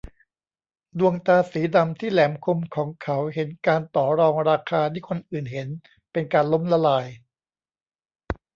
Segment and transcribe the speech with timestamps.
[0.99, 5.67] ดวงตาสีดำที่แหลมคมของเขาเห็นการต่อรองราคาที่คนอื่นเห็น
[6.11, 7.05] เป็นการล้มละลาย